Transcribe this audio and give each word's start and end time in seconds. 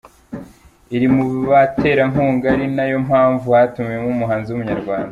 iri 0.95 1.07
mu 1.15 1.23
baterankunga 1.49 2.45
ari 2.53 2.65
na 2.75 2.83
yo 2.91 2.97
mpamvu 3.07 3.47
hatumiwemo 3.55 4.09
umuhanzi 4.15 4.47
w’Umunyarwanda. 4.49 5.09